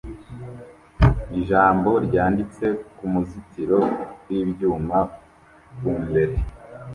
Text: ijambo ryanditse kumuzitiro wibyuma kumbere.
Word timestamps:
ijambo 1.39 1.89
ryanditse 2.05 2.65
kumuzitiro 2.97 3.79
wibyuma 4.27 4.99
kumbere. 5.77 6.35